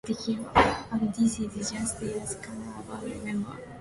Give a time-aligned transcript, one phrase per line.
[0.89, 3.59] And this is just their second album, remember.